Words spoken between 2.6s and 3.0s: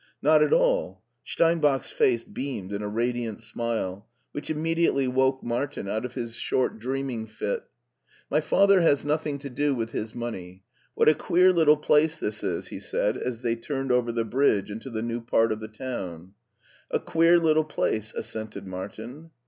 in a